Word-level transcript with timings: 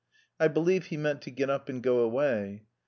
I 0.39 0.47
believe 0.47 0.87
he 0.87 0.97
meant 0.97 1.21
to 1.21 1.29
get 1.29 1.51
up 1.51 1.69
and 1.69 1.83
go 1.83 1.99
away. 1.99 2.63